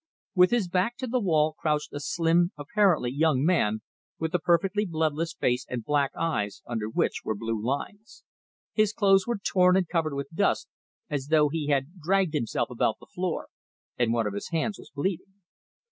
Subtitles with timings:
[0.33, 3.83] With his back to the wall crouched a slim, apparently young man,
[4.17, 8.23] with a perfectly bloodless face and black eyes under which were blue lines.
[8.73, 10.67] His clothes were torn and covered with dust,
[11.07, 13.49] as though he had dragged himself about the floor,
[13.95, 15.35] and one of his hands was bleeding.